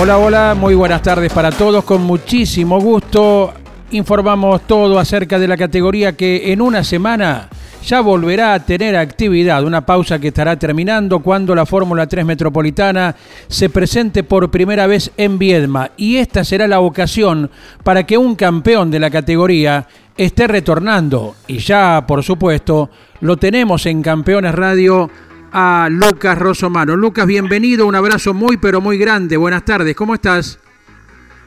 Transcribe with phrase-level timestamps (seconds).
[0.00, 1.82] Hola, hola, muy buenas tardes para todos.
[1.82, 3.52] Con muchísimo gusto
[3.90, 7.48] informamos todo acerca de la categoría que en una semana
[7.84, 9.64] ya volverá a tener actividad.
[9.64, 13.16] Una pausa que estará terminando cuando la Fórmula 3 Metropolitana
[13.48, 15.90] se presente por primera vez en Viedma.
[15.96, 17.50] Y esta será la ocasión
[17.82, 21.34] para que un campeón de la categoría esté retornando.
[21.48, 22.88] Y ya, por supuesto,
[23.20, 25.10] lo tenemos en Campeones Radio
[25.52, 26.96] a Lucas Rosomano.
[26.96, 29.36] Lucas, bienvenido, un abrazo muy pero muy grande.
[29.36, 30.58] Buenas tardes, ¿cómo estás?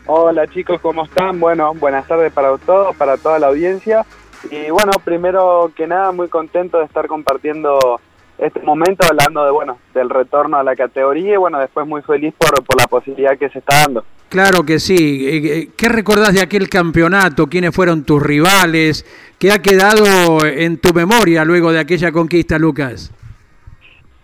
[0.05, 1.39] Hola chicos, ¿cómo están?
[1.39, 4.05] Bueno, buenas tardes para todos, para toda la audiencia.
[4.49, 7.99] Y bueno, primero que nada, muy contento de estar compartiendo
[8.37, 12.33] este momento hablando de bueno del retorno a la categoría y bueno después muy feliz
[12.35, 14.03] por, por la posibilidad que se está dando.
[14.29, 15.27] Claro que sí.
[15.27, 17.47] Eh, eh, ¿Qué recordás de aquel campeonato?
[17.47, 19.05] ¿Quiénes fueron tus rivales?
[19.37, 23.11] ¿Qué ha quedado en tu memoria luego de aquella conquista, Lucas?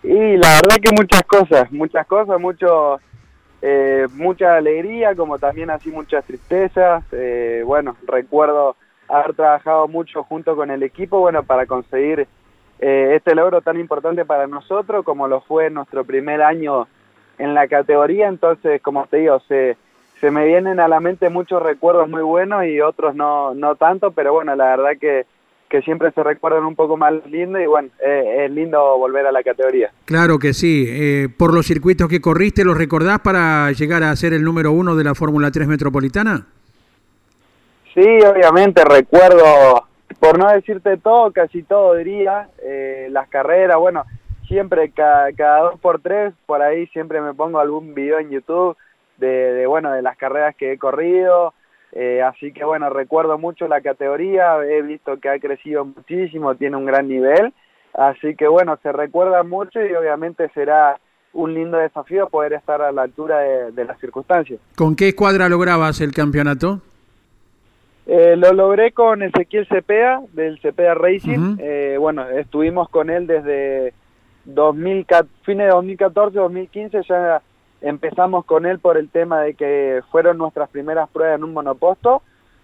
[0.08, 3.02] Y la verdad que muchas cosas, muchas cosas, mucho,
[3.62, 7.04] eh, mucha alegría, como también así muchas tristezas.
[7.12, 8.78] Eh, bueno, recuerdo
[9.10, 12.26] haber trabajado mucho junto con el equipo, bueno, para conseguir
[12.80, 16.88] eh, este logro tan importante para nosotros, como lo fue nuestro primer año
[17.38, 18.30] en la categoría.
[18.30, 19.76] Entonces, como te digo, se,
[20.22, 24.12] se me vienen a la mente muchos recuerdos muy buenos y otros no, no tanto,
[24.12, 25.26] pero bueno, la verdad que
[25.70, 29.32] que siempre se recuerdan un poco más lindo y bueno, eh, es lindo volver a
[29.32, 29.92] la categoría.
[30.06, 30.86] Claro que sí.
[30.88, 34.96] Eh, por los circuitos que corriste, ¿los recordás para llegar a ser el número uno
[34.96, 36.48] de la Fórmula 3 Metropolitana?
[37.94, 39.88] Sí, obviamente recuerdo,
[40.20, 44.06] por no decirte todo, casi todo diría, eh, las carreras, bueno,
[44.48, 48.78] siempre cada, dos por tres, por ahí siempre me pongo algún video en YouTube
[49.18, 51.54] de, de bueno, de las carreras que he corrido,
[52.00, 56.78] eh, así que bueno, recuerdo mucho la categoría, he visto que ha crecido muchísimo, tiene
[56.78, 57.52] un gran nivel,
[57.96, 61.00] así que bueno, se recuerda mucho y obviamente será
[61.34, 64.60] un lindo desafío poder estar a la altura de, las circunstancias.
[64.76, 66.82] ¿Con qué escuadra lograbas el campeonato?
[68.06, 71.58] Eh, lo logré con Ezequiel Cepeda, del Cepeda Racing.
[71.58, 73.96] Eh, bueno, estuvimos con él desde
[74.46, 75.08] 2000,
[75.42, 77.42] fines de 2014, 2015, ya
[77.82, 82.22] Empezamos con él por el tema de que fueron nuestras primeras pruebas en un monoposto.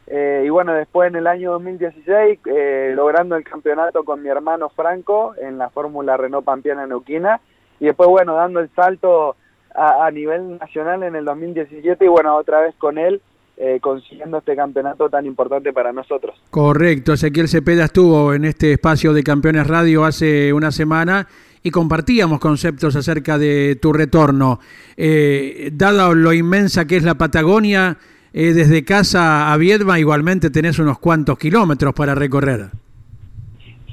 [0.07, 4.69] Eh, y bueno, después en el año 2016, eh, logrando el campeonato con mi hermano
[4.69, 7.39] Franco en la Fórmula Renault Pampiana Neuquina.
[7.79, 9.35] Y después, bueno, dando el salto
[9.75, 13.21] a, nivel nacional en el 2017 y bueno, otra vez con él
[13.57, 16.39] eh, consiguiendo este campeonato tan importante para nosotros.
[16.49, 21.27] Correcto, Ezequiel Cepeda estuvo en este espacio de Campeones Radio hace una semana
[21.63, 24.59] y compartíamos conceptos acerca de tu retorno.
[24.97, 27.97] Eh, dado lo inmensa que es la Patagonia,
[28.33, 32.67] eh, desde casa a Viedma igualmente tenés unos cuantos kilómetros para recorrer.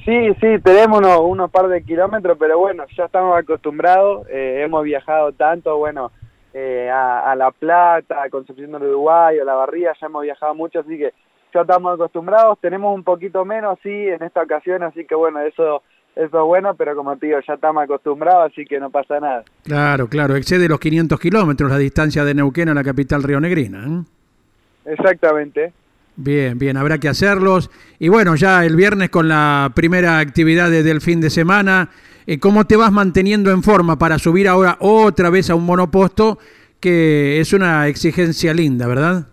[0.05, 5.33] Sí, sí, tenemos unos, par de kilómetros, pero bueno, ya estamos acostumbrados, eh, hemos viajado
[5.33, 6.11] tanto, bueno,
[6.53, 10.99] a, La Plata, a Concepción del Uruguay, a La Barría, ya hemos viajado mucho, así
[10.99, 11.13] que
[11.55, 15.83] ya estamos acostumbrados, tenemos un poquito menos, sí, en esta ocasión, así que bueno, eso
[16.17, 19.45] eso es bueno, pero como te digo, ya estamos acostumbrados, así que no pasa nada.
[19.65, 23.87] Claro, claro, excede los 500 kilómetros la distancia de Neuquén a la capital rionegrina.
[23.87, 24.93] ¿eh?
[24.93, 25.73] Exactamente.
[26.17, 27.71] Bien, bien, habrá que hacerlos.
[27.99, 31.89] Y bueno, ya el viernes con la primera actividad del fin de semana,
[32.27, 36.39] eh, ¿cómo te vas manteniendo en forma para subir ahora otra vez a un monoposto
[36.81, 39.27] que es una exigencia linda, verdad?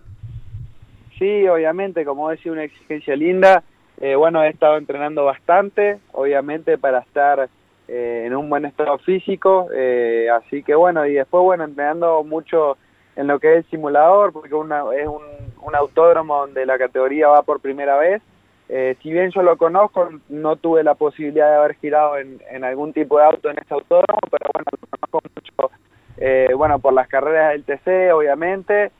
[1.18, 3.62] Sí, obviamente, como decía, una exigencia linda.
[4.00, 7.48] Eh, bueno, he estado entrenando bastante, obviamente para estar
[7.88, 12.76] eh, en un buen estado físico, eh, así que bueno, y después bueno, entrenando mucho
[13.16, 17.42] en lo que es el simulador, porque es un, un, autódromo donde la categoría va
[17.42, 18.22] por primera vez.
[19.02, 22.92] si bien yo lo conozco, no tuve la posibilidad de haber girado en, en algún
[22.92, 27.50] tipo de auto en este autódromo, pero bueno, lo conozco mucho, bueno, por las carreras
[27.52, 28.92] del TC, obviamente,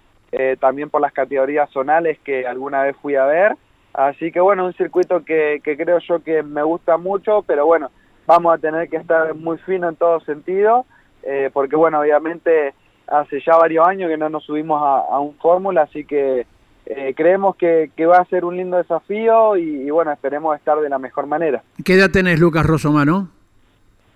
[0.58, 3.56] también por las categorías zonales que alguna vez fui a ver.
[3.98, 7.90] Así que bueno, un circuito que, creo yo que me gusta mucho, pero bueno,
[8.28, 10.86] vamos a tener que estar muy fino en todo sentido,
[11.24, 12.74] eh, porque bueno, obviamente
[13.08, 16.46] hace ya varios años que no nos subimos a, un fórmula, así que
[16.86, 21.00] eh, creemos que, va a ser un lindo desafío y, bueno, esperemos estar de la
[21.00, 21.60] mejor manera.
[21.84, 23.30] ¿Qué edad tenés, Lucas Rosomano?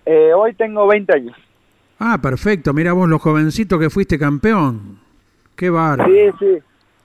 [0.05, 1.37] Eh, hoy tengo 20 años.
[1.99, 2.71] Ah, perfecto.
[2.71, 4.99] Mira vos, los jovencitos que fuiste campeón.
[5.57, 6.09] Qué bárbaro.
[6.09, 6.63] Sí, sí.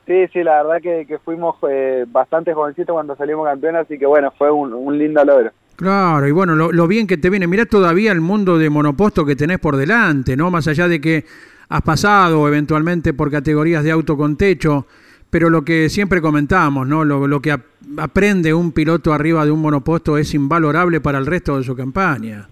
[0.09, 4.07] Sí, sí, la verdad que, que fuimos eh, bastante jovencitos cuando salimos campeones, así que
[4.07, 5.51] bueno, fue un, un lindo logro.
[5.77, 7.47] Claro, y bueno, lo, lo, bien que te viene.
[7.47, 10.51] Mirá todavía el mundo de monoposto que tenés por delante, ¿no?
[10.51, 11.27] Más allá de que
[11.69, 14.87] has pasado eventualmente por categorías de auto con techo,
[15.29, 17.05] pero lo que siempre comentamos, ¿no?
[17.05, 17.61] Lo, lo que ap
[17.99, 22.49] aprende un piloto arriba de un monoposto es invalorable para el resto de su campaña.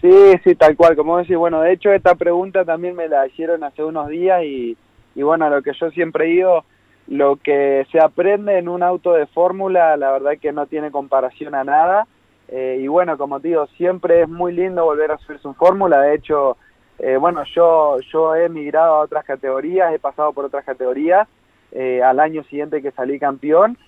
[0.00, 3.62] Sí, sí, tal cual, como decís, bueno, de hecho esta pregunta también me la hicieron
[3.64, 4.76] hace unos días y,
[5.14, 6.64] y bueno, lo que yo siempre digo,
[7.08, 11.54] lo que se aprende en un auto de fórmula, la verdad que no tiene comparación
[11.54, 12.06] a nada,
[12.48, 16.00] eh, y bueno, como te digo, siempre es muy lindo volver a subirse un fórmula,
[16.00, 16.56] de hecho,
[16.98, 21.28] eh, bueno, yo, yo he migrado a otras categorías, he pasado por otras categorías,
[21.72, 23.78] eh, al año siguiente que salí campeón,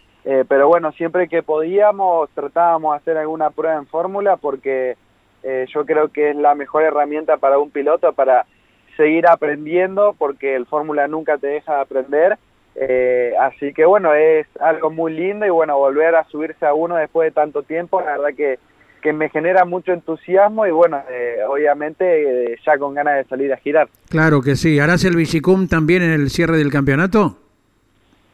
[0.49, 4.97] pero bueno, siempre que podíamos tratábamos de hacer alguna prueba en fórmula porque
[5.43, 8.47] yo creo que es la mejor herramienta para un piloto para
[8.97, 12.39] seguir aprendiendo porque el fórmula nunca te deja de aprender.
[12.77, 16.97] Eh, así que bueno, es algo muy lindo y bueno, volver a subirse a uno
[16.97, 18.59] después de tanto tiempo, la verdad que,
[19.01, 23.53] que me genera mucho entusiasmo y bueno, eh, obviamente eh, ya con ganas de salir
[23.53, 23.89] a girar.
[24.09, 24.81] Claro que sí.
[24.81, 27.37] ¿Harás el Bicicum también en el cierre del campeonato?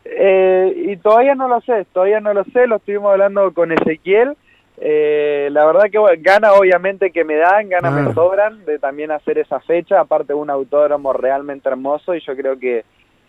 [0.04, 4.36] Eh, y todavía no lo sé, todavía no lo sé, lo estuvimos hablando con Ezequiel.
[4.82, 9.10] Eh, la verdad que bueno, gana obviamente que me dan, ganas me sobran de también
[9.10, 12.86] hacer esa fecha, aparte un autódromo realmente hermoso y yo creo que,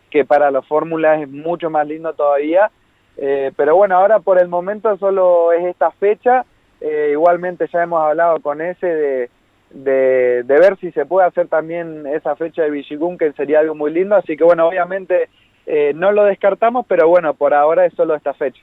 [0.09, 2.71] que para los fórmulas es mucho más lindo todavía.
[3.17, 6.45] Eh, pero bueno, ahora por el momento solo es esta fecha,
[6.79, 9.29] eh, igualmente ya hemos hablado con ese de,
[9.71, 13.75] de, de ver si se puede hacer también esa fecha de Vigigún, que sería algo
[13.75, 15.27] muy lindo, así que bueno, obviamente
[15.65, 18.61] eh, no lo descartamos, pero bueno, por ahora es solo esta fecha.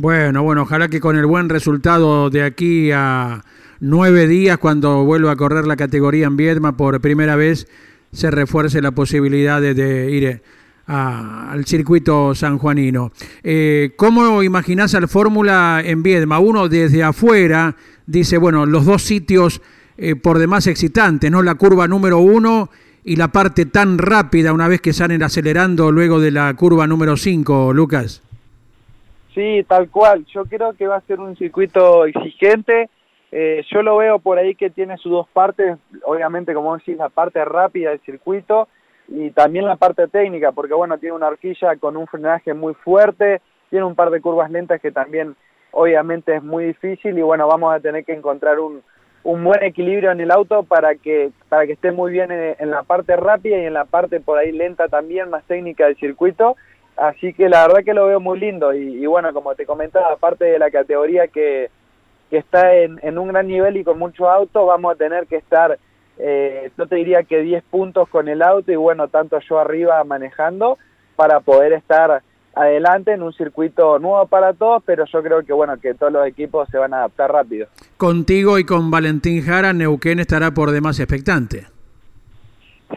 [0.00, 3.44] Bueno, bueno, ojalá que con el buen resultado de aquí a
[3.80, 7.66] nueve días, cuando vuelva a correr la categoría en Viedma por primera vez,
[8.12, 10.40] se refuerce la posibilidad de, ir
[10.86, 13.10] al circuito sanjuanino.
[13.42, 16.38] Eh, ¿Cómo imaginás al Fórmula en Viedma?
[16.38, 17.74] Uno desde afuera
[18.06, 19.60] dice, bueno, los dos sitios
[19.96, 21.42] eh, por demás excitantes, ¿no?
[21.42, 22.70] La curva número uno
[23.02, 27.16] y la parte tan rápida una vez que salen acelerando luego de la curva número
[27.16, 28.22] cinco, Lucas.
[29.34, 30.24] Sí, tal cual.
[30.26, 32.88] Yo creo que va a ser un circuito exigente.
[33.30, 37.10] Eh, yo lo veo por ahí que tiene sus dos partes, obviamente como decís, la
[37.10, 38.68] parte rápida del circuito
[39.06, 43.40] y también la parte técnica, porque bueno, tiene una horquilla con un frenaje muy fuerte,
[43.68, 45.36] tiene un par de curvas lentas que también
[45.72, 48.82] obviamente es muy difícil y bueno, vamos a tener que encontrar un,
[49.24, 52.70] un buen equilibrio en el auto para que, para que esté muy bien en, en
[52.70, 56.56] la parte rápida y en la parte por ahí lenta también, más técnica del circuito.
[56.98, 60.46] Así que la verdad que lo veo muy lindo y, bueno, como te comentaba, aparte
[60.46, 61.70] de la categoría que,
[62.28, 65.36] que está en, en un gran nivel y con muchos autos, vamos a tener que
[65.36, 65.78] estar,
[66.18, 70.76] eh, te diría que 10 puntos con el auto y bueno, tanto yo arriba manejando
[71.14, 72.20] para poder estar
[72.56, 76.26] adelante en un circuito nuevo para todos, pero yo creo que bueno, que todos los
[76.26, 77.68] equipos se van a adaptar rápido.
[77.96, 81.77] Contigo y con Valentín Jara, Neuquén estará por demás expectante.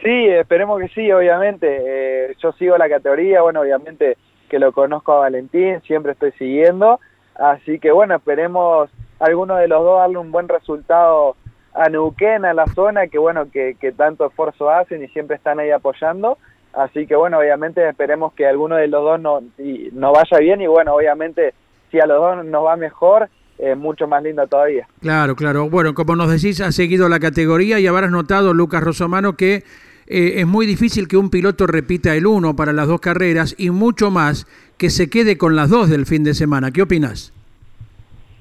[0.04, 1.68] Sí, esperemos que sí, obviamente.
[1.70, 4.18] Eh, yo sigo la categoría, bueno, obviamente
[4.50, 7.00] que lo conozco a Valentín, siempre estoy siguiendo.
[7.36, 8.90] Así que bueno, esperemos
[9.20, 11.36] alguno de los dos darle un buen resultado
[11.74, 15.72] a Neuquén, a la zona, que bueno, que, tanto esfuerzo hacen y siempre están ahí
[15.72, 16.38] apoyando.
[16.74, 20.62] Así que bueno, obviamente esperemos que alguno de los dos no, y, no vaya bien
[20.62, 21.54] y bueno, obviamente
[21.92, 23.30] si a los dos nos va mejor,
[23.78, 24.88] mucho más lindo todavía.
[25.02, 25.70] Claro, claro.
[25.70, 29.64] Bueno, como nos decís, has seguido la categoría y habrás notado, Lucas Rosomano, que
[30.12, 33.70] eh, es muy difícil que un piloto repita el uno para las dos carreras y
[33.70, 34.46] mucho más
[34.78, 36.72] que se quede con las dos del fin de semana.
[36.72, 37.34] ¿Qué opinas?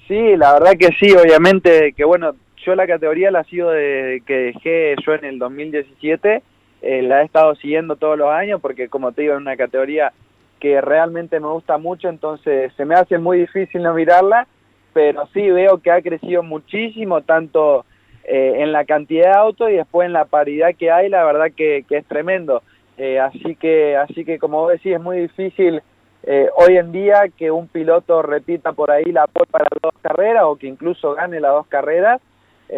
[0.09, 2.35] Sí, la verdad que sí, obviamente que bueno,
[2.67, 6.43] yo la categoría la sigo de que dejé yo en el 2017,
[6.83, 10.13] eh, la he estado siguiendo todos los años porque como te digo, es una categoría
[10.59, 14.49] que realmente me gusta mucho, entonces se me hace muy difícil no mirarla,
[14.93, 17.87] pero sí veo que ha crecido muchísimo, tanto
[18.33, 21.49] eh, en la cantidad de autos y después en la paridad que hay, la verdad
[21.51, 22.63] que, es tremendo.
[22.97, 25.83] Eh, así que así que como vos decís, es muy difícil
[26.23, 29.95] eh, hoy en día que un piloto repita por ahí la pole para las dos
[30.01, 32.21] carreras o que incluso gane las dos carreras,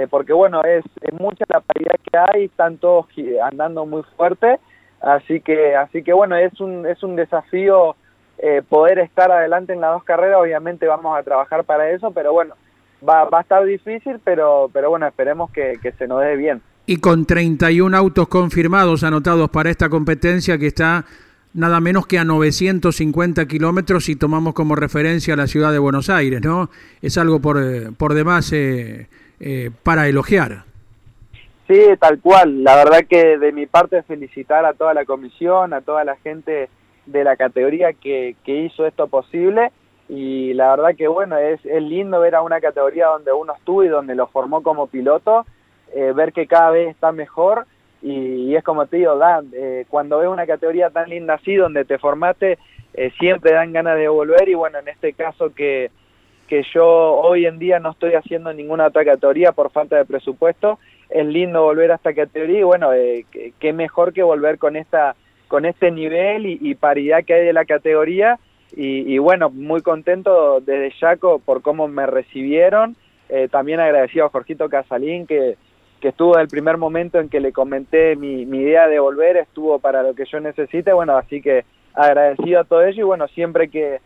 [0.08, 3.04] porque bueno, es, es mucha la paridad que hay, están todos
[3.42, 4.58] andando muy fuerte,
[5.02, 7.94] así que así que bueno, es un, es un desafío
[8.70, 12.54] poder estar adelante en las dos carreras, obviamente vamos a trabajar para eso, pero bueno,
[13.06, 16.62] va, va a estar difícil, pero, pero bueno, esperemos que, que se nos dé bien.
[16.86, 21.04] Y con 31 autos confirmados anotados para esta competencia que está
[21.54, 26.40] nada menos que a 950 kilómetros si tomamos como referencia la ciudad de Buenos Aires,
[26.42, 26.70] ¿no?
[27.02, 29.06] Es algo por, eh, por demás eh,
[29.82, 30.64] para elogiar.
[31.68, 32.64] Sí, tal cual.
[32.64, 36.68] La verdad que de mi parte felicitar a toda la comisión, a toda la gente
[37.06, 39.70] de la categoría que, que hizo esto posible
[40.08, 43.84] y la verdad que bueno, es, es lindo ver a una categoría donde uno estuvo
[43.84, 45.46] y donde lo formó como piloto,
[45.94, 47.66] eh, ver que cada vez está mejor.
[48.02, 51.84] Y, es como te digo, Dan, eh, cuando ves una categoría tan linda así, donde
[51.84, 52.58] te formaste,
[52.94, 54.48] eh, siempre dan ganas de volver.
[54.48, 55.90] Y bueno, en este caso que,
[56.48, 60.78] que yo hoy en día no estoy haciendo ninguna otra categoría por falta de presupuesto,
[61.08, 62.60] es lindo volver a esta categoría.
[62.60, 62.90] Y bueno,
[63.60, 65.14] qué mejor que volver con esta
[65.52, 68.38] con este nivel y, paridad que hay de la categoría
[68.74, 72.96] y, bueno, muy contento desde Yaco por cómo me recibieron,
[73.28, 75.56] eh, también agradecido a Jorgito Casalín que,
[76.00, 79.78] que estuvo el primer momento en que le comenté mi, mi idea de volver, estuvo
[79.78, 81.64] para lo que yo necesite, bueno, así que
[81.94, 84.00] agradecido a todo ello y bueno, siempre que,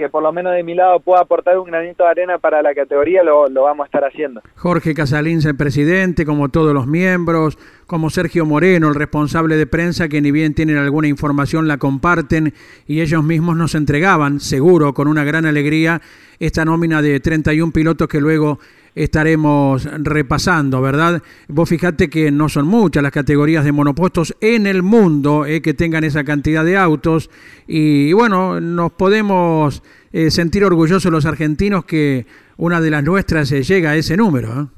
[0.00, 2.74] que por lo menos de mi lado pueda aportar un granito de arena para la
[2.74, 4.40] categoría, lo, vamos a estar haciendo.
[4.56, 10.08] Jorge Casalín, el presidente, como todos los miembros, como Sergio Moreno, el responsable de prensa,
[10.08, 12.54] que ni bien tienen alguna información la comparten
[12.86, 16.00] y ellos mismos nos entregaban, seguro, con una gran alegría,
[16.38, 18.58] esta nómina de 31 pilotos que luego
[18.94, 21.22] estaremos repasando, ¿verdad?
[21.48, 25.74] Vos fijate que no son muchas las categorías de monopostos en el mundo eh, que
[25.74, 27.30] tengan esa cantidad de autos
[27.66, 29.82] y, bueno, nos podemos
[30.12, 34.68] eh, sentir orgullosos los argentinos que una de las nuestras eh, llega a ese número.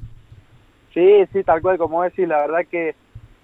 [0.93, 2.95] Sí, sí, tal cual como decís, la verdad que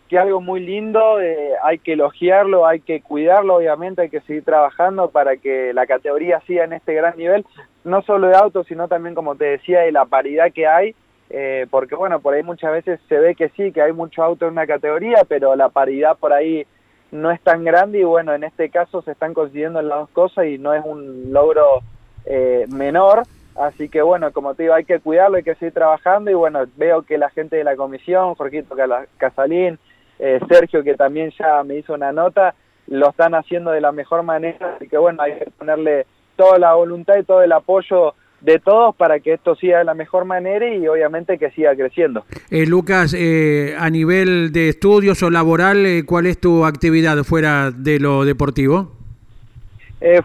[0.09, 1.17] que algo muy lindo,
[1.63, 6.41] hay que elogiarlo, hay que cuidarlo, obviamente, hay que seguir trabajando para que la categoría
[6.47, 7.45] siga en este gran nivel,
[7.83, 10.95] no solo de autos, sino también, como te decía, de la paridad que hay,
[11.29, 14.45] eh, porque bueno, por ahí muchas veces se ve que sí, que hay mucho auto
[14.47, 16.65] en una categoría, pero la paridad por ahí
[17.11, 20.47] no es tan grande y bueno, en este caso se están consiguiendo las dos cosas
[20.47, 21.81] y no es un logro
[22.25, 23.23] eh, menor,
[23.55, 26.65] así que bueno, como te digo, hay que cuidarlo, hay que seguir trabajando y bueno,
[26.77, 28.75] veo que la gente de la comisión, Jorgito
[29.17, 29.77] Casalín,
[30.19, 32.53] eh, Sergio que también ya me hizo una nota,
[32.87, 36.73] lo están haciendo de la mejor manera, así que bueno, hay que ponerle toda la
[36.73, 40.73] voluntad y todo el apoyo de todos para que esto siga de la mejor manera
[40.73, 42.23] y obviamente que siga creciendo.
[42.49, 47.71] Eh, Lucas, eh, a nivel de estudios o laboral, eh, ¿cuál es tu actividad fuera
[47.71, 48.91] de lo deportivo?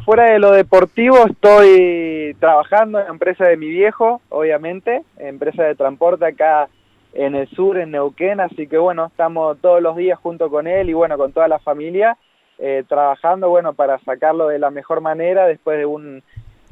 [0.04, 5.74] fuera de lo deportivo estoy trabajando en la empresa de mi viejo, obviamente, empresa de
[5.74, 6.68] transporte acá
[7.14, 10.90] en el sur, en Neuquén, así que bueno, estamos todos los días junto con él
[10.90, 12.16] y bueno, con toda la familia
[12.58, 16.22] eh, trabajando, bueno, para sacarlo de la mejor manera después de un,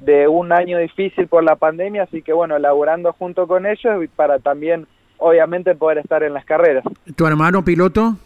[0.01, 4.41] de un año difícil por la pandemia, así que bueno, laborando junto con ellos para
[4.41, 4.87] también,
[5.19, 6.85] obviamente, poder estar en las carreras.
[7.17, 8.17] ¿Tu hermano piloto?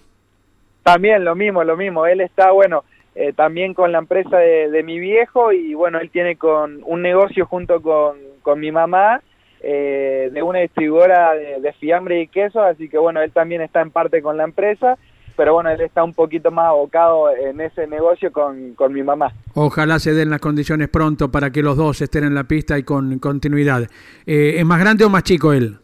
[0.83, 4.99] También lo mismo, lo mismo, él está, bueno, eh, también con la empresa de, mi
[4.99, 9.21] viejo y bueno, él tiene con un negocio junto con, con mi mamá
[9.61, 13.81] eh, de una distribuidora de, de, fiambre y queso, así que bueno, él también está
[13.81, 14.97] en parte con la empresa
[15.37, 19.33] pero bueno, él está un poquito más abocado en ese negocio con, con, mi mamá.
[19.55, 22.83] Ojalá se den las condiciones pronto para que los dos estén en la pista y
[22.83, 23.83] con continuidad.
[24.27, 25.79] Eh, ¿Es más grande o más chico él?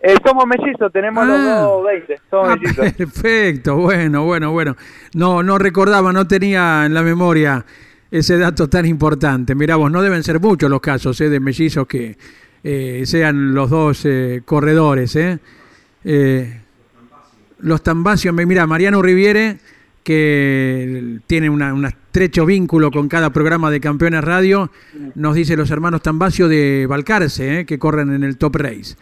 [0.00, 1.60] Eh, somos mellizos, tenemos los ah.
[1.60, 2.92] dos 20, somos ah, mellizos.
[2.92, 4.76] Perfecto, bueno, bueno, bueno.
[5.14, 7.64] No, no recordaba, no tenía en la memoria
[8.10, 9.54] ese dato tan importante.
[9.54, 12.16] Mirá vos, no deben ser muchos los casos eh, de mellizos que
[12.64, 15.16] eh, sean los dos eh, corredores.
[15.16, 15.38] ¿eh?
[16.04, 16.58] eh
[17.58, 19.58] los Tambacios, mira, Mariano Riviere,
[20.02, 24.72] que tiene un estrecho vínculo con cada programa de Campeones Radio,
[25.14, 28.96] nos dice los hermanos Tambacio de Balcarce, que corren en el Top Race.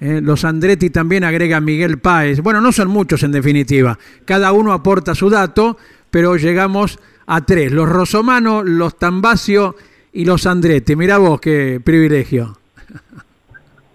[0.00, 2.40] Los Andretti también agrega Miguel Páez.
[2.40, 3.96] Bueno, no son muchos en definitiva.
[4.24, 5.78] Cada uno aporta su dato,
[6.10, 7.70] pero llegamos a tres.
[7.70, 9.76] Los Rosomano, los Tambacio
[10.12, 10.96] y los Andretti.
[10.96, 12.58] Mira vos qué privilegio.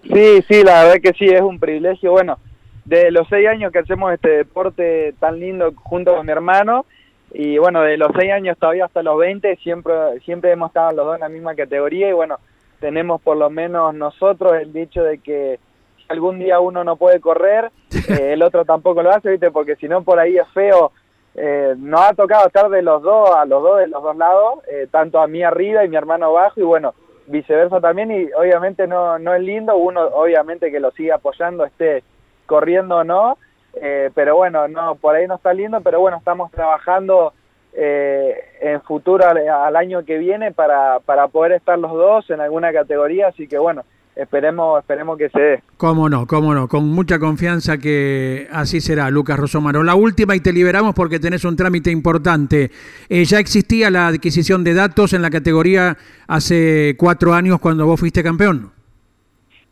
[0.02, 2.10] Sí, sí, la verdad que sí, es un privilegio.
[2.10, 2.38] Bueno,
[2.84, 6.86] de los seis años que hacemos este deporte tan lindo junto con mi hermano
[7.32, 11.06] y bueno, de los seis años todavía hasta los 20 siempre, siempre hemos estado los
[11.06, 12.38] dos en la misma categoría y bueno,
[12.80, 15.60] tenemos por lo menos nosotros el dicho de que
[15.98, 17.70] si algún día uno no puede correr,
[18.08, 19.50] eh, el otro tampoco lo hace, ¿viste?
[19.50, 20.92] Porque si no por ahí es feo.
[21.36, 24.64] Eh, nos ha tocado estar de los dos, a los dos de los dos lados,
[24.68, 26.92] eh, tanto a mí arriba y mi hermano abajo y bueno,
[27.30, 32.02] viceversa también y obviamente no, no es lindo, uno obviamente que lo sigue apoyando, esté
[32.46, 33.38] corriendo o no,
[33.74, 37.32] eh, pero bueno, no, por ahí no está lindo, pero bueno, estamos trabajando
[37.72, 42.72] eh, en futuro al, año que viene para, para poder estar los dos en alguna
[42.72, 43.84] categoría, así que bueno,
[44.20, 45.62] esperemos, esperemos que se dé.
[45.76, 49.82] Cómo no, cómo no, con mucha confianza que así será, Lucas Rosomaro.
[49.82, 52.70] La última y te liberamos porque tenés un trámite importante.
[53.08, 55.96] Eh, ya existía la adquisición de datos en la categoría
[56.28, 58.72] hace cuatro años cuando vos fuiste campeón.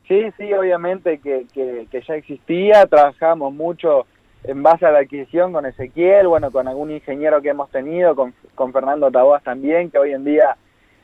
[0.09, 4.07] Sí, sí, obviamente que, que, ya existía, trabajamos mucho
[4.45, 8.33] en base a la adquisición con Ezequiel, bueno, con algún ingeniero que hemos tenido, con,
[8.55, 10.57] con Fernando Taboas también, que hoy en día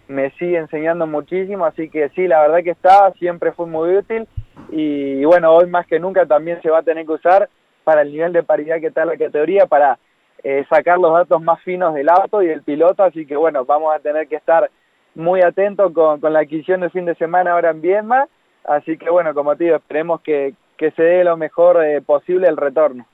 [0.09, 4.27] me sigue enseñando muchísimo, así que sí, la verdad que estaba, siempre fue muy útil
[4.71, 7.49] y, bueno, hoy más que nunca también se va a tener que usar
[7.85, 9.99] para el nivel de paridad que está la categoría, para
[10.43, 13.95] eh, sacar los datos más finos del auto y del piloto, así que bueno, vamos
[13.95, 14.71] a tener que estar
[15.15, 18.27] muy atentos con, la adquisición del fin de semana ahora en Viedma
[18.65, 22.57] Así que bueno, como te digo, esperemos que, se dé lo mejor eh, posible el
[22.57, 23.07] retorno.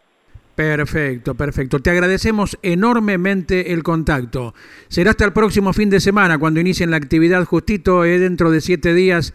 [0.60, 1.78] Perfecto, perfecto.
[1.78, 4.52] Te agradecemos enormemente el contacto.
[4.88, 8.60] Será hasta el próximo fin de semana cuando inicien la actividad justito eh, dentro de
[8.60, 9.32] siete días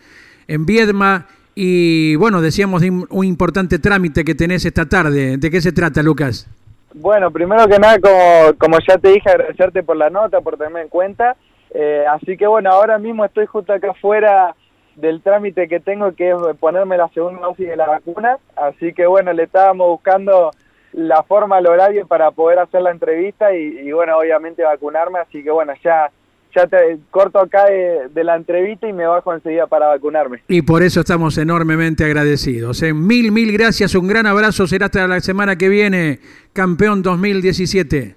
[0.48, 1.26] en Viedma.
[1.56, 5.38] Y bueno, decíamos un importante trámite que tenés esta tarde.
[5.38, 6.48] ¿De qué se trata, Lucas?
[6.94, 10.84] Bueno, primero que nada, como, como ya te dije, agradecerte por la nota, por tenerme
[10.84, 11.36] en cuenta.
[11.74, 14.56] Eh, así que bueno, ahora mismo estoy justo acá afuera
[14.96, 18.38] del trámite que tengo, que es ponerme la segunda dosis de la vacuna.
[18.56, 20.52] Así que bueno, le estábamos buscando
[20.96, 25.20] la forma, el horario para poder hacer la entrevista y, bueno, obviamente vacunarme.
[25.20, 26.10] Así que bueno, ya
[26.56, 30.42] ya te corto acá de, la entrevista y me bajo enseguida para vacunarme.
[30.48, 32.82] Y por eso estamos enormemente agradecidos.
[32.82, 32.94] ¿eh?
[32.94, 34.66] Mil, mil gracias, un gran abrazo.
[34.66, 36.22] Será hasta la semana que viene,
[36.54, 38.16] campeón 2017.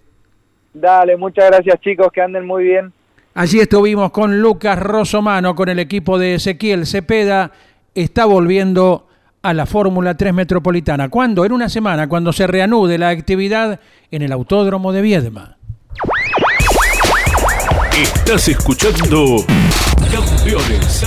[0.72, 2.92] Dale, muchas gracias chicos, que anden muy bien.
[3.34, 7.50] Allí estuvimos con Lucas Rosomano, con el equipo de Ezequiel Cepeda.
[7.96, 9.07] Está volviendo
[9.48, 11.08] a la Fórmula 3 Metropolitana.
[11.08, 11.42] ¿Cuándo?
[11.46, 15.56] En una semana, cuando se reanude la actividad en el Autódromo de Viedma.
[17.96, 19.36] Estás escuchando
[20.12, 21.02] Campeones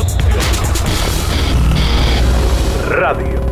[2.90, 3.51] Radio.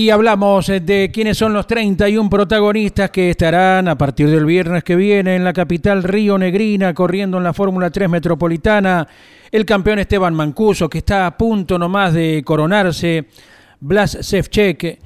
[0.00, 4.82] Y hablamos eh, de quiénes son los 31 protagonistas que estarán a partir del viernes
[4.82, 9.06] que viene en la capital Río Negrina corriendo en la Fórmula 3 Metropolitana.
[9.52, 13.26] El campeón Esteban Mancuso que está a punto nomás de coronarse.
[13.78, 14.98] Blas Sefchek,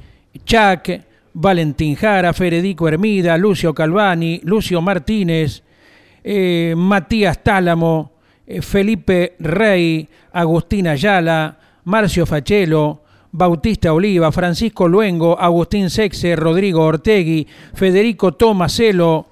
[0.44, 1.00] Chuck,
[1.33, 5.64] Valentín Jara, Federico Hermida, Lucio Calvani, Lucio Martínez,
[6.22, 8.12] eh, Matías Tálamo,
[8.46, 13.04] eh, Felipe Rey, Agustín Ayala, Marcio Fachelo,
[13.37, 19.27] Bautista Oliva, Francisco Luengo, Agustín Sexe, Rodrigo Ortegui, Federico Tomaselo,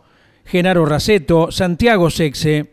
[0.44, 2.68] Genaro Raceto, Santiago Sexe,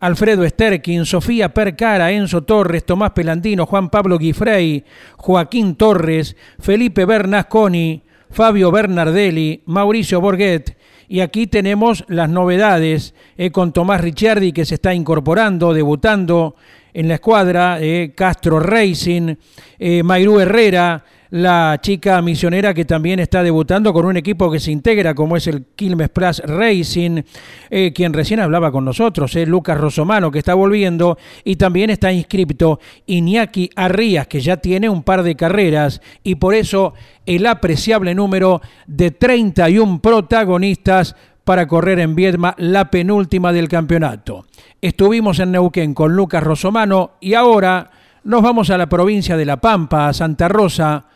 [0.00, 4.84] Alfredo Sterkin, Sofía Percara, Enzo Torres, Tomás Pelandino, Juan Pablo Guifrey,
[5.18, 10.76] Joaquín Torres, Felipe Bernasconi, Fabio Bernardelli, Mauricio Borghet,
[11.12, 16.56] y aquí tenemos las novedades eh, con Tomás Ricciardi que se está incorporando, debutando
[16.94, 19.34] en la escuadra, eh, Castro Racing,
[19.78, 24.70] eh, Mayrú Herrera, la chica misionera que también está debutando con un equipo que se
[24.70, 27.22] integra como es el Quilmes Plus Racing,
[27.70, 32.12] eh, quien recién hablaba con nosotros, es Lucas Rosomano que está volviendo y también está
[32.12, 36.92] inscripto Iñaki Arrías que ya tiene un par de carreras y por eso
[37.24, 44.44] el apreciable número de 31 protagonistas para correr en Viedma la penúltima del campeonato.
[44.82, 47.90] Estuvimos en Neuquén con Lucas Rosomano y ahora
[48.22, 51.06] nos vamos a la provincia de La Pampa, a Santa Rosa,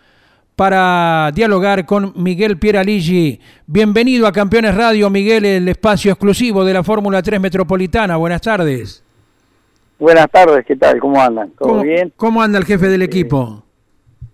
[0.56, 3.38] para dialogar con Miguel Pieraligi.
[3.66, 8.16] Bienvenido a Campeones Radio, Miguel, el espacio exclusivo de la Fórmula 3 Metropolitana.
[8.16, 9.04] Buenas tardes.
[9.98, 10.98] Buenas tardes, ¿qué tal?
[10.98, 11.50] ¿Cómo andan?
[11.58, 12.10] ¿Todo bien?
[12.16, 13.62] ¿Cómo anda el jefe del equipo?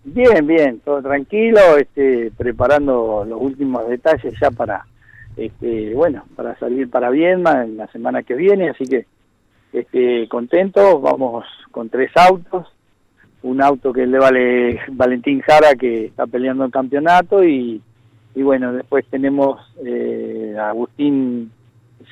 [0.04, 4.84] Bien, bien, todo tranquilo, este, preparando los últimos detalles ya para
[5.36, 9.06] este, bueno, para salir para Viedma en la semana que viene, así que
[9.72, 12.68] este, contento, vamos con tres autos,
[13.42, 17.82] un auto que le vale Valentín Jara que está peleando el campeonato y,
[18.36, 21.50] bueno, después tenemos eh, Agustín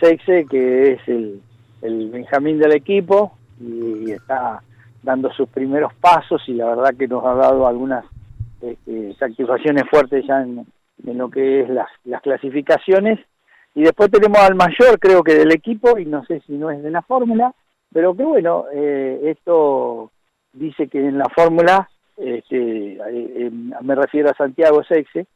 [0.01, 1.41] Sexe que es el,
[1.83, 4.63] el Benjamín del equipo y, está
[5.03, 8.05] dando sus primeros pasos y la verdad que nos ha dado algunas
[8.61, 10.67] este, satisfacciones fuertes ya en,
[11.07, 13.19] en lo que es las, las clasificaciones.
[13.75, 16.83] Y después tenemos al mayor, creo que del equipo, y no sé si no es
[16.83, 17.55] de la fórmula,
[17.93, 20.11] pero que bueno, eh, esto
[20.53, 25.27] dice que en la fórmula, este, eh, me refiero a Santiago Sexe,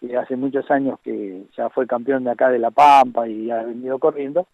[0.00, 3.62] que hace muchos años que ya fue campeón de acá de La Pampa y ha
[3.62, 4.46] venido corriendo,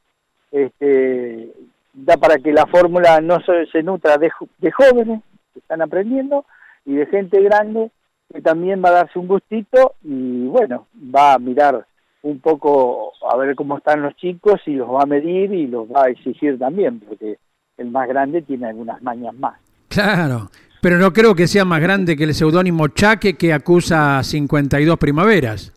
[0.52, 1.52] este,
[1.92, 6.44] da para que la fórmula no se, se nutra de, de jóvenes que están aprendiendo
[6.85, 7.90] y de gente grande
[8.33, 11.85] que también va a darse un gustito y bueno, va a mirar
[12.22, 15.88] un poco a ver cómo están los chicos y los va a medir y los
[15.88, 17.38] va a exigir también, porque
[17.78, 19.59] el más grande tiene algunas mañas más.
[19.90, 20.50] Claro,
[20.81, 25.72] pero no creo que sea más grande que el seudónimo Chaque que acusa 52 primaveras.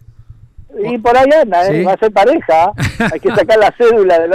[0.86, 1.80] Y por ahí anda, ¿eh?
[1.80, 1.84] ¿Sí?
[1.84, 2.72] va a ser pareja,
[3.14, 4.34] hay que sacar la cédula del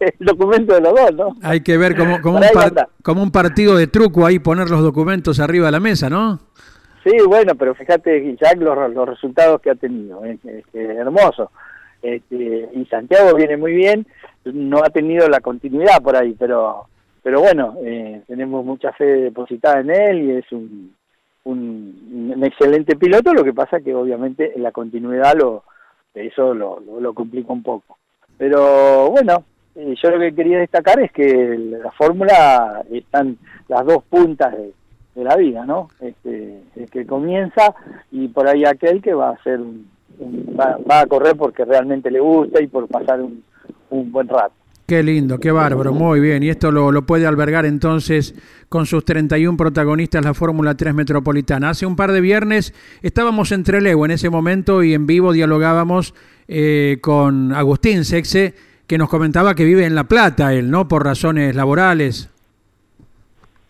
[0.00, 1.36] el documento de los dos, ¿no?
[1.42, 4.82] Hay que ver como, como, un, par- como un partido de truco ahí, poner los
[4.82, 6.38] documentos arriba de la mesa, ¿no?
[7.04, 11.50] Sí, bueno, pero fíjate, Jack, los, los resultados que ha tenido, es, es- es hermoso.
[12.00, 14.06] Este, y Santiago viene muy bien,
[14.44, 16.86] no ha tenido la continuidad por ahí, pero
[17.22, 20.94] pero bueno, eh, tenemos mucha fe depositada en él y es un,
[21.44, 25.64] un, excelente piloto, lo que pasa que obviamente en la continuidad lo
[26.14, 27.96] eso lo, lo, lo complica un poco.
[28.36, 34.02] Pero bueno, eh, yo lo que quería destacar es que la fórmula están las dos
[34.04, 34.72] puntas de,
[35.24, 35.88] la vida, ¿no?
[36.00, 37.74] Este, el que comienza
[38.10, 39.86] y por ahí aquel que va a hacer un,
[40.18, 43.44] un- va, va a correr porque realmente le gusta y por pasar un,
[43.90, 44.54] un buen rato.
[44.92, 46.42] Qué lindo, qué bárbaro, muy bien.
[46.42, 48.34] Y esto lo, lo puede albergar entonces
[48.68, 51.70] con sus 31 protagonistas la Fórmula 3 Metropolitana.
[51.70, 56.12] Hace un par de viernes estábamos en Trelew en ese momento y en vivo dialogábamos
[56.46, 58.54] eh, con Agustín Sexe,
[58.86, 60.86] que nos comentaba que vive en La Plata, él, ¿no?
[60.88, 62.28] Por razones laborales.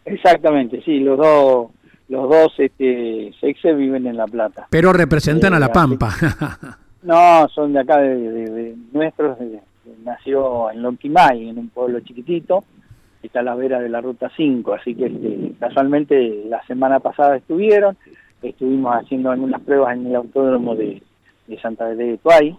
[0.04, 1.68] Exactamente, sí, los dos
[2.08, 4.66] los dos este, sexes viven en La Plata.
[4.70, 6.14] Pero representan Eh, a La así- Pampa.
[7.04, 9.38] No, son de acá, de, de- de nuestros.
[9.38, 9.60] de-
[10.04, 12.64] nació en Lonquimay, en un pueblo chiquitito.
[13.22, 17.36] Está a la vera de la Ruta 5, así que este, casualmente la semana pasada
[17.36, 17.96] estuvieron.
[18.42, 21.00] Estuvimos haciendo algunas pruebas en el autódromo de,
[21.46, 22.56] de Santa Fe de Tuay.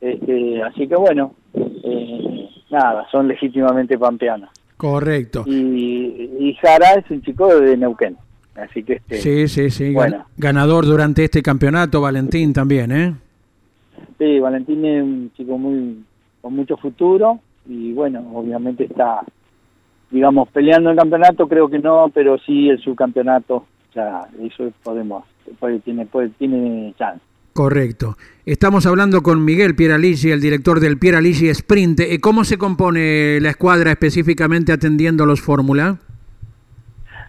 [0.00, 4.50] Este, así que bueno, eh, nada, son legítimamente pampeanos.
[4.76, 5.44] Correcto.
[5.46, 8.16] Y, y Jara es un chico de Neuquén.
[8.56, 9.92] Así que este, Sí, sí, sí.
[9.92, 10.24] Bueno.
[10.36, 13.14] Ganador durante este campeonato, Valentín también, ¿eh?
[14.18, 16.02] Sí, Valentín es un chico muy
[16.46, 19.22] con mucho futuro y bueno, obviamente está,
[20.12, 25.24] digamos, peleando el campeonato, creo que no, pero sí el subcampeonato, sea, eso podemos,
[25.58, 27.20] puede, tiene, puede, tiene chance.
[27.52, 28.16] Correcto.
[28.44, 31.98] Estamos hablando con Miguel Pieraligi, el director del Pieraligi Sprint.
[31.98, 35.98] Eh, ¿Cómo se compone la escuadra específicamente atendiendo los Fórmula?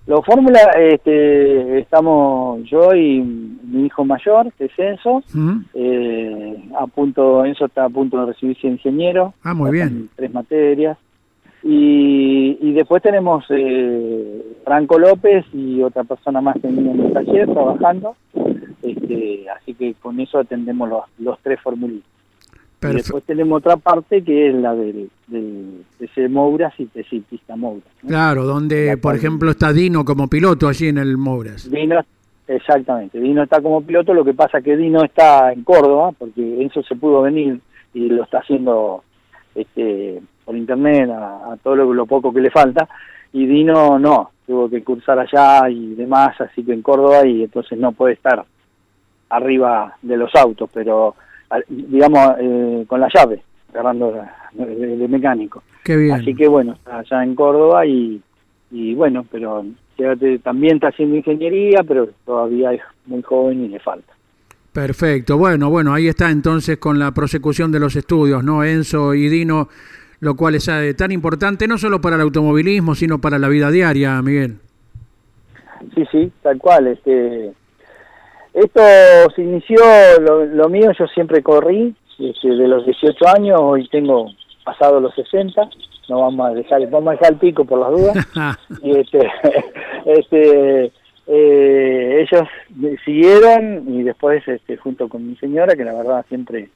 [0.07, 5.59] Los Fórmula, este, estamos yo y mi hijo mayor, que es Enzo, ¿Mm?
[5.73, 9.33] eh, a punto, Enzo está a punto de recibirse ingeniero.
[9.43, 9.87] Ah, muy bien.
[9.87, 10.97] en Tres materias.
[11.61, 17.13] Y, y después tenemos eh, Franco López y otra persona más que viene en el
[17.13, 18.15] taller trabajando.
[18.81, 22.09] Este, así que con eso atendemos los, los tres formulitos.
[22.79, 27.55] Y Perfe- después tenemos otra parte que es la del, del TC Mouras y Pista
[27.55, 27.87] Mouras.
[28.03, 28.09] ¿no?
[28.09, 31.69] Claro, donde, La por ejemplo, está Dino como piloto allí en el Mouras.
[31.71, 31.99] Dino,
[32.47, 36.83] exactamente, Dino está como piloto, lo que pasa que Dino está en Córdoba, porque Enzo
[36.83, 37.59] se pudo venir
[37.95, 39.03] y lo está haciendo
[39.55, 42.87] este, por internet a, a todo lo, lo poco que le falta,
[43.33, 47.77] y Dino no, tuvo que cursar allá y demás, así que en Córdoba, y entonces
[47.79, 48.45] no puede estar
[49.29, 51.15] arriba de los autos, pero
[51.67, 54.13] digamos eh, con la llave, agarrando
[54.53, 55.63] de, de- de mecánico.
[55.83, 56.15] Qué bien.
[56.15, 58.21] Así que bueno, está allá en Córdoba y,
[58.71, 63.79] y bueno, pero fíjate, también está haciendo ingeniería, pero todavía es muy joven y le
[63.79, 64.13] falta.
[64.73, 65.37] Perfecto.
[65.37, 68.63] Bueno, bueno, ahí está entonces con la prosecución de los estudios, ¿no?
[68.63, 69.69] Enzo y Dino,
[70.19, 73.71] lo cual es eh, tan importante no solo para el automovilismo, sino para la vida
[73.71, 74.57] diaria, Miguel.
[75.95, 76.87] Sí, sí, tal cual.
[76.87, 77.53] Este,
[78.57, 78.81] esto
[79.35, 79.77] se inició,
[80.21, 84.31] lo, lo mío yo siempre corrí, este, de los 18 años, hoy tengo
[84.63, 85.69] pasado los 60,
[86.09, 88.57] no vamos a dejar, vamos a dejar el pico por las dudas.
[88.83, 89.31] y este,
[90.05, 90.91] este
[91.27, 96.69] eh, ellos me siguieron y después este, junto con mi señora que la verdad siempre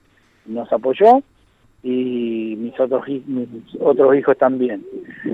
[0.46, 1.22] nos apoyó
[1.84, 3.48] y mis otros mis
[3.80, 4.84] otros hijos también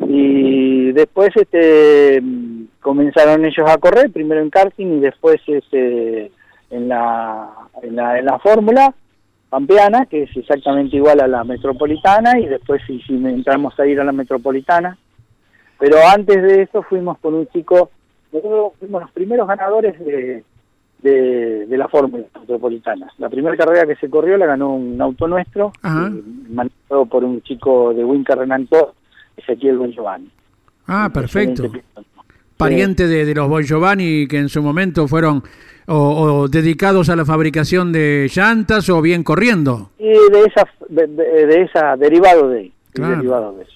[0.07, 6.31] y después este mm, comenzaron ellos a correr primero en karting y después este
[6.69, 7.49] en la
[7.81, 8.93] en la, en la fórmula
[9.49, 13.99] pampeana que es exactamente igual a la metropolitana y después sí, sí entramos a ir
[13.99, 14.97] a la metropolitana
[15.79, 17.91] pero antes de eso fuimos con un chico,
[18.31, 20.43] nosotros fuimos los primeros ganadores de,
[21.01, 23.11] de, de la Fórmula Metropolitana.
[23.19, 27.41] La primera carrera que se corrió la ganó un auto nuestro, eh, manejado por un
[27.43, 28.95] chico de Wincar Renanco,
[29.35, 30.29] Ezequiel Bon Giovanni.
[30.87, 31.71] Ah, perfecto.
[32.55, 35.43] Pariente de, de los Bon Giovanni, que en su momento fueron
[35.87, 39.89] o, dedicados a la fabricación de llantas o bien corriendo.
[39.97, 43.73] Y de esa, de, esa derivado de, derivado de eso.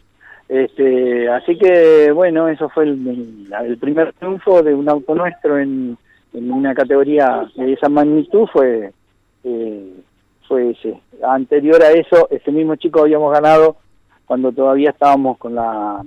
[0.50, 5.98] Este, así que bueno, eso fue el, el, primer triunfo de un auto nuestro en,
[6.34, 8.92] en una categoría de esa magnitud fue
[9.46, 9.94] eh,
[10.48, 11.00] fue ese.
[11.26, 13.78] Anterior a eso, ese mismo chico habíamos ganado
[14.26, 16.04] cuando todavía estábamos con la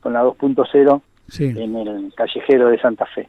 [0.00, 1.00] con la 2.0
[1.40, 3.28] en el callejero de Santa Fe.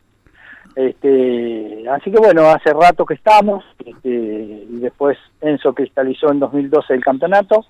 [0.75, 6.93] Este, así que bueno, hace rato que estamos, este, y después Enzo cristalizó en 2012
[6.93, 7.65] el campeonato,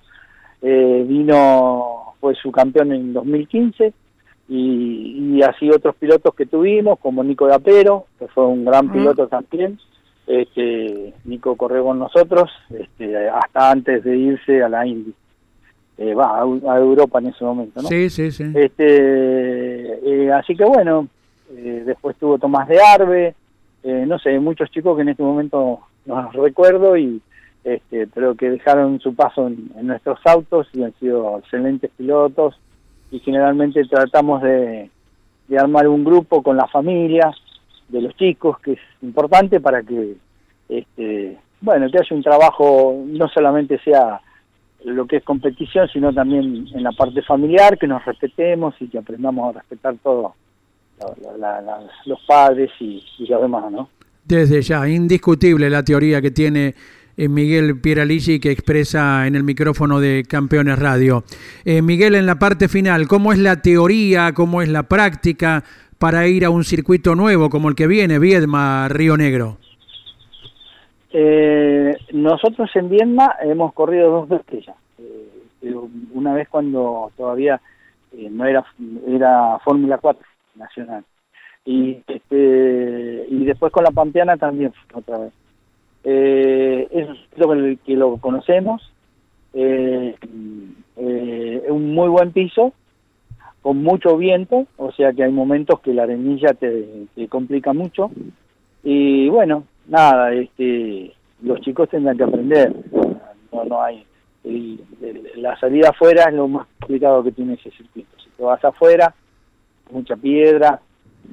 [0.62, 3.92] eh, vino, fue su campeón en 2015,
[4.48, 9.28] y, y, así otros pilotos que tuvimos, como Nico Dapero, que fue un gran piloto
[9.28, 9.78] también,
[10.30, 15.12] este, Nico corrió con nosotros este, hasta antes de irse a la Indy.
[15.98, 17.88] Eh, va a, Europa en ese momento, ¿no?
[17.88, 18.44] Sí, sí, sí.
[18.54, 21.08] Este, eh, así que bueno,
[21.56, 23.34] eh, después tuvo Tomás de Arbe,
[23.82, 27.22] no sé, muchos chicos que en este momento no recuerdo y
[27.62, 32.58] este, pero que dejaron su paso en, nuestros autos y han sido excelentes pilotos.
[33.10, 34.90] Y generalmente tratamos de,
[35.58, 37.32] armar un grupo con la familia
[37.88, 40.14] de los chicos, que es importante para que,
[40.68, 44.20] este, bueno, que haya un trabajo, no solamente sea
[44.84, 48.98] lo que es competición, sino también en la parte familiar, que nos respetemos y que
[48.98, 50.34] aprendamos a respetar todo,
[52.06, 53.88] los padres y, los demás, ¿no?
[54.24, 56.74] Desde ya, indiscutible la teoría que tiene
[57.16, 61.24] eh, Miguel Pieraligi que expresa en el micrófono de Campeones Radio.
[61.64, 65.64] Eh, Miguel, en la parte final, ¿cómo es la teoría, cómo es la práctica
[65.98, 69.58] para ir a un circuito nuevo como el que viene, Viedma, Río Negro?
[71.12, 74.74] Eh, nosotros en Viedma hemos corrido dos veces ya.
[74.98, 75.74] Eh,
[76.12, 77.60] una vez cuando todavía
[78.16, 78.64] eh, no era
[79.06, 81.04] era Fórmula 4 nacional.
[81.64, 85.32] Y este y después con la Pampeana también otra vez.
[86.04, 87.50] Eh, es lo
[87.84, 88.92] que lo conocemos.
[89.52, 90.16] es
[90.96, 92.72] un muy buen piso
[93.62, 98.10] con mucho viento, o sea que hay momentos que la arenilla te, complica mucho.
[98.82, 102.74] Y bueno, nada, este, los chicos tendrán que aprender.
[103.52, 104.06] No, no hay.
[105.36, 108.08] la salida afuera es lo más complicado que tiene ese circuito.
[108.22, 109.14] Si te vas afuera,
[109.92, 110.80] mucha piedra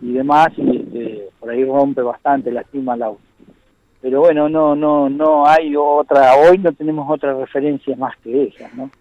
[0.01, 3.21] y demás, y este, por ahí rompe bastante, lastima el auto.
[4.01, 8.69] Pero bueno, no, no, no hay otra, hoy no tenemos otra referencia más que esa,
[8.75, 8.91] ¿no?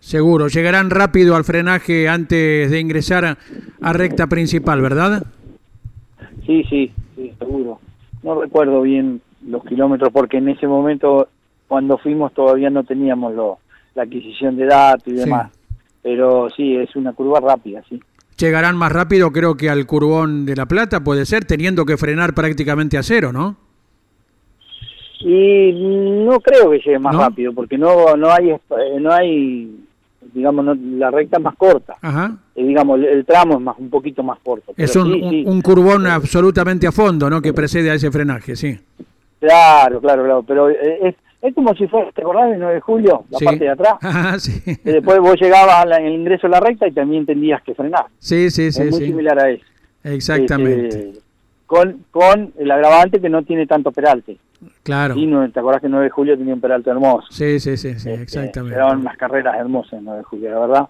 [0.00, 3.24] Seguro, llegarán rápido al frenaje antes de ingresar
[3.80, 5.24] a, recta principal, ¿verdad?
[6.46, 7.80] Sí, sí, sí, seguro.
[8.22, 11.28] No recuerdo bien los kilómetros porque en ese momento
[11.66, 13.58] cuando fuimos todavía no teníamos lo,
[13.94, 15.52] la adquisición de datos y demás.
[16.02, 18.00] Pero sí, es una curva rápida, sí.
[18.38, 22.34] Llegarán más rápido creo que al curvón de La Plata, puede ser, teniendo que frenar
[22.34, 23.56] prácticamente a cero, ¿no?
[25.20, 25.72] Y
[26.24, 28.54] no creo que llegue más rápido porque no no hay
[29.00, 29.78] no hay
[30.32, 31.96] digamos, la recta es más corta.
[32.00, 32.36] Ajá.
[32.54, 34.72] Y, digamos, el, tramo es más un poquito más corto.
[34.76, 37.40] Es un, un, curvón absolutamente a fondo, ¿no?
[37.40, 38.78] Que precede a ese frenaje, sí.
[39.40, 40.42] Claro, claro, claro.
[40.42, 43.24] Pero eh, es, es como si fuera, ¿te acordás del 9 de julio?
[43.30, 43.94] La parte de atrás.
[44.00, 44.60] Ajá, sí.
[44.66, 48.06] Y después vos llegabas al ingreso a la recta y también tendías que frenar.
[48.18, 48.82] Sí, sí, sí.
[48.82, 49.64] Es muy similar a eso.
[50.02, 50.88] Exactamente.
[50.88, 51.20] Este,
[51.66, 54.38] con, con el agravante que no tiene tanto peralte.
[54.82, 55.14] Claro.
[55.14, 57.28] Sí, no, ¿te acordás que el 9 de julio tenía un peralte hermoso?
[57.30, 58.74] Sí, sí, sí, sí este, exactamente.
[58.74, 60.88] Eran unas carreras hermosas el 9 de julio, la verdad.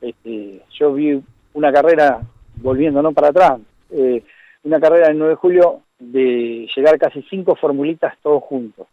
[0.00, 1.20] Este, yo vi
[1.54, 2.20] una carrera,
[2.56, 3.12] volviendo ¿no?
[3.12, 4.22] para atrás, eh,
[4.62, 8.86] una carrera del 9 de julio de llegar casi cinco formulitas todos juntos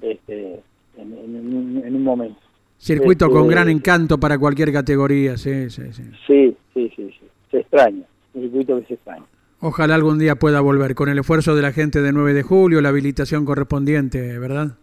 [0.00, 0.60] este,
[0.96, 2.40] en, un momento.
[2.78, 6.02] Circuito con este, gran encanto para cualquier categoría, sí, sí, sí.
[6.26, 7.26] Sí, sí, sí, sí.
[7.50, 9.24] se extraña, un circuito que se extraña.
[9.60, 12.80] Ojalá algún día pueda volver con el esfuerzo de la gente de 9 de julio,
[12.80, 14.76] la habilitación correspondiente, ¿verdad?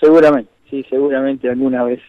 [0.00, 2.00] Seguramente, sí, seguramente alguna vez.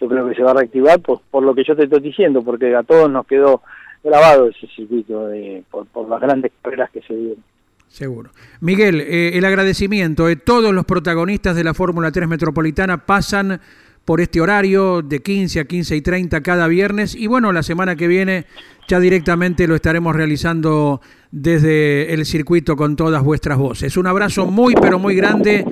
[0.00, 2.42] Yo creo que se va a reactivar por, por lo que yo te estoy diciendo,
[2.42, 3.62] porque a todos nos quedó
[4.04, 7.42] grabado ese circuito de, por, por las grandes carreras que se dieron.
[7.88, 8.30] Seguro.
[8.60, 10.26] Miguel, eh, el agradecimiento.
[10.26, 13.60] de todos los protagonistas de la Fórmula 3 Metropolitana pasan
[14.04, 17.14] por este horario de 15 a 15 y 30 cada viernes.
[17.14, 18.46] Y bueno, la semana que viene
[18.88, 23.96] ya directamente lo estaremos realizando desde el circuito con todas vuestras voces.
[23.96, 25.64] Un abrazo muy, pero muy grande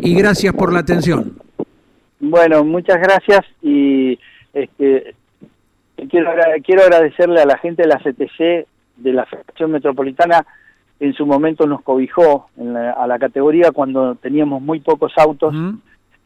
[0.00, 1.38] y gracias por la atención.
[2.18, 4.18] Bueno, muchas gracias y
[4.52, 5.14] este,
[6.10, 6.32] quiero,
[6.64, 10.44] quiero agradecerle a la gente de la CTC, de la Federación Metropolitana,
[11.00, 12.48] en su momento nos cobijó
[12.96, 15.54] a la categoría cuando teníamos muy pocos autos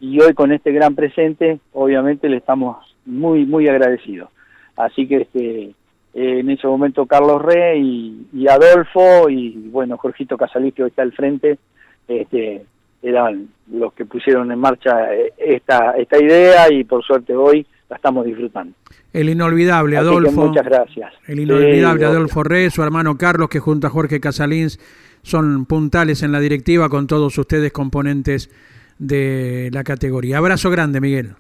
[0.01, 4.31] y hoy con este gran presente, obviamente le estamos muy, muy agradecidos.
[4.77, 5.75] Así que este,
[6.15, 11.03] eh, en ese momento Carlos Rey y, Adolfo y bueno, Jorgito Casalí que hoy está
[11.03, 11.59] al frente,
[12.07, 12.65] este,
[13.03, 17.97] eran los que pusieron en marcha eh, esta, esta idea y por suerte hoy la
[17.97, 18.75] estamos disfrutando.
[19.13, 20.47] El inolvidable Adolfo.
[20.47, 21.13] muchas gracias.
[21.27, 24.79] El inolvidable Adolfo Rey, su hermano Carlos, que junto a Jorge Casalins
[25.23, 28.51] son puntales en la directiva con todos ustedes componentes
[28.99, 30.39] de la categoría.
[30.39, 31.35] Abrazo grande, Miguel.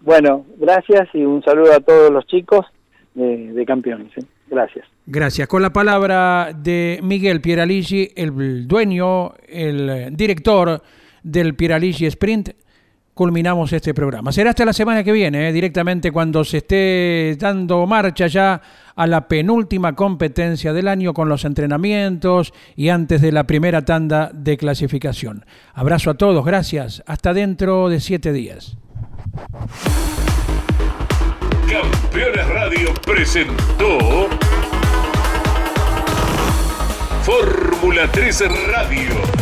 [0.00, 2.66] Bueno, gracias y un saludo a todos los chicos
[3.14, 4.10] de, campeones.
[4.16, 4.24] ¿eh?
[4.48, 4.86] Gracias.
[5.06, 5.48] Gracias.
[5.48, 10.82] Con la palabra de Miguel Pieraligi, el dueño, el director
[11.22, 12.50] del Pieraligi Sprint,
[13.14, 14.32] culminamos este programa.
[14.32, 15.52] Será hasta la semana que viene, ¿eh?
[15.52, 18.60] directamente cuando se esté dando marcha ya
[18.94, 24.30] a la penúltima competencia del año con los entrenamientos y antes de la primera tanda
[24.32, 25.44] de clasificación.
[25.74, 27.02] Abrazo a todos, gracias.
[27.06, 28.76] Hasta dentro de siete días.
[31.68, 34.28] Campeones Radio presentó
[37.22, 39.41] Fórmula 13 Radio.